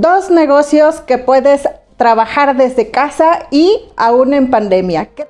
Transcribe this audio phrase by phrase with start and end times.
[0.00, 5.06] dos negocios que puedes trabajar desde casa y aún en pandemia.
[5.14, 5.26] ¿Qué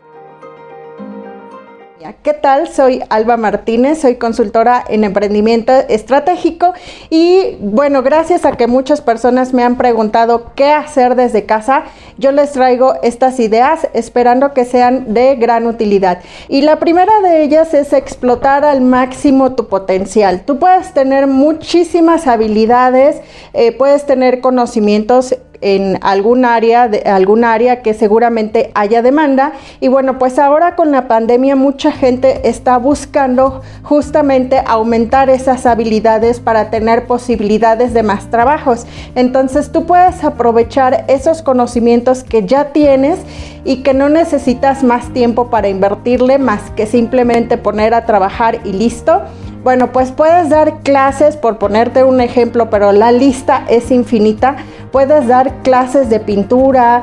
[2.12, 2.68] tal?
[2.68, 6.74] Soy Alba Martínez, soy consultora en emprendimiento estratégico
[7.08, 11.84] y bueno, gracias a que muchas personas me han preguntado qué hacer desde casa,
[12.18, 16.20] yo les traigo estas ideas esperando que sean de gran utilidad.
[16.48, 20.42] Y la primera de ellas es explotar al máximo tu potencial.
[20.44, 23.16] Tú puedes tener muchísimas habilidades,
[23.54, 29.54] eh, puedes tener conocimientos en algún área, de, algún área que seguramente haya demanda.
[29.80, 36.38] Y bueno, pues ahora con la pandemia mucha gente está buscando justamente aumentar esas habilidades
[36.38, 38.86] para tener posibilidades de más trabajos.
[39.14, 43.18] Entonces tú puedes aprovechar esos conocimientos que ya tienes
[43.64, 48.72] y que no necesitas más tiempo para invertirle más que simplemente poner a trabajar y
[48.72, 49.22] listo.
[49.64, 54.56] Bueno, pues puedes dar clases, por ponerte un ejemplo, pero la lista es infinita.
[54.94, 57.02] Puedes dar clases de pintura,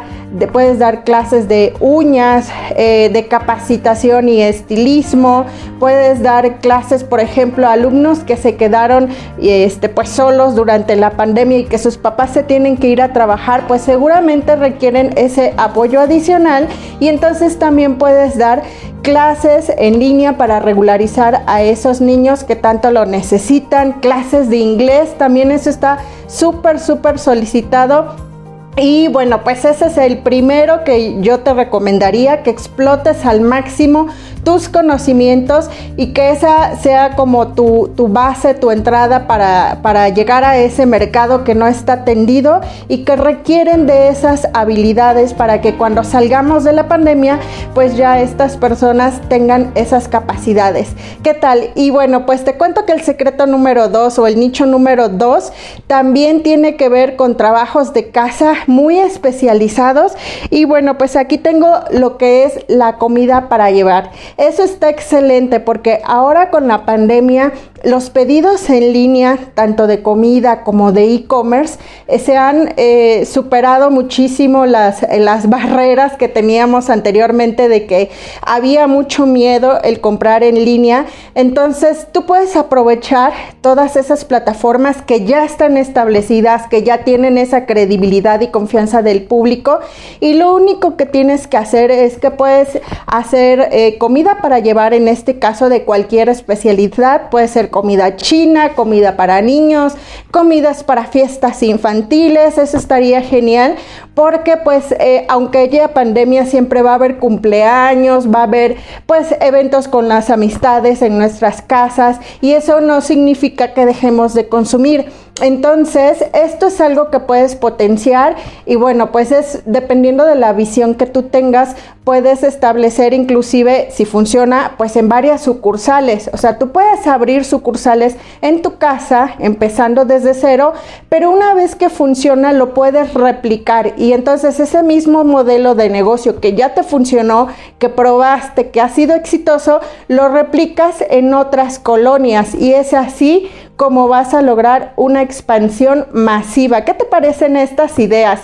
[0.52, 5.46] puedes dar clases de uñas, eh, de capacitación y estilismo.
[5.80, 9.10] Puedes dar clases, por ejemplo, a alumnos que se quedaron
[9.42, 13.14] este, pues solos durante la pandemia y que sus papás se tienen que ir a
[13.14, 16.68] trabajar, pues seguramente requieren ese apoyo adicional.
[17.00, 18.64] Y entonces también puedes dar
[19.02, 25.18] clases en línea para regularizar a esos niños que tanto lo necesitan, clases de inglés,
[25.18, 28.31] también eso está súper, súper solicitado.
[28.78, 34.08] Y bueno, pues ese es el primero que yo te recomendaría, que explotes al máximo
[34.44, 40.58] tus conocimientos y que esa sea como tu, base, tu entrada para, para, llegar a
[40.58, 46.04] ese mercado que no está atendido y que requieren de esas habilidades para que cuando
[46.04, 47.40] salgamos de la pandemia,
[47.76, 50.90] pues ya estas personas tengan esas capacidades.
[51.24, 51.70] ¿Qué tal?
[51.76, 55.52] Y bueno, pues te cuento que el secreto número dos o el nicho número dos
[55.88, 60.14] también tiene que ver con trabajos de casa muy especializados
[60.50, 64.12] y bueno, pues aquí tengo lo que es la comida para llevar.
[64.38, 67.54] Eso está excelente porque ahora con la pandemia
[67.84, 73.90] los pedidos en línea, tanto de comida como de e-commerce, eh, se han eh, superado
[73.90, 78.12] muchísimo las, las barreras que teníamos anteriormente de que
[78.46, 81.06] había mucho miedo el comprar en línea.
[81.34, 87.66] Entonces tú puedes aprovechar todas esas plataformas que ya están establecidas, que ya tienen esa
[87.66, 89.80] credibilidad y confianza del público.
[90.20, 94.94] Y lo único que tienes que hacer es que puedes hacer eh, comida para llevar,
[94.94, 99.94] en este caso de cualquier especialidad, puede ser comida china, comida para niños,
[100.32, 103.76] comidas para fiestas infantiles, eso estaría genial
[104.14, 108.76] porque pues eh, aunque haya pandemia siempre va a haber cumpleaños, va a haber
[109.06, 114.48] pues eventos con las amistades en nuestras casas y eso no significa que dejemos de
[114.48, 115.06] consumir.
[115.42, 118.36] Entonces, esto es algo que puedes potenciar
[118.68, 124.06] y bueno, pues es dependiendo de la visión que tú tengas, puedes establecer inclusive si
[124.06, 126.30] funciona pues en varias sucursales.
[126.32, 130.74] O sea, tú puedes abrir sucursales en tu casa empezando desde cero,
[131.10, 136.40] pero una vez que funciona lo puedes replicar y entonces ese mismo modelo de negocio
[136.40, 137.48] que ya te funcionó,
[137.80, 143.50] que probaste, que ha sido exitoso, lo replicas en otras colonias y es así
[143.82, 146.86] como vas a lograr una expansión masiva.
[146.86, 148.42] ¿Qué te parecen estas ideas?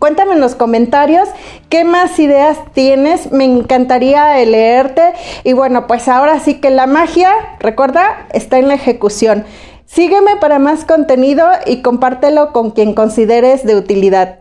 [0.00, 1.28] Cuéntame en los comentarios
[1.68, 3.30] qué más ideas tienes.
[3.30, 5.12] Me encantaría leerte.
[5.44, 9.44] Y bueno, pues ahora sí que la magia, recuerda, está en la ejecución.
[9.86, 14.39] Sígueme para más contenido y compártelo con quien consideres de utilidad.